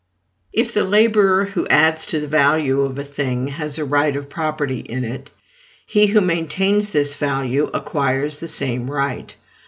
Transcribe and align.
If 0.51 0.73
the 0.73 0.83
laborer, 0.83 1.45
who 1.45 1.67
adds 1.67 2.07
to 2.07 2.19
the 2.19 2.27
value 2.27 2.81
of 2.81 2.97
a 2.97 3.03
thing, 3.03 3.45
has 3.49 3.77
a 3.77 3.85
right 3.85 4.15
of 4.15 4.31
property 4.31 4.79
in 4.79 5.03
it, 5.03 5.29
he 5.85 6.07
who 6.07 6.21
maintains 6.21 6.89
this 6.89 7.13
value 7.15 7.69
acquires 7.71 8.39
the 8.39 8.47
same 8.47 8.89
right. 8.89 9.35